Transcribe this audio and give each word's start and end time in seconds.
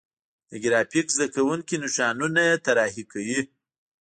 د 0.49 0.51
ګرافیک 0.63 1.07
زده 1.15 1.27
کوونکي 1.35 1.75
نشانونه 1.85 2.41
طراحي 2.65 3.03
کوي. 3.11 3.39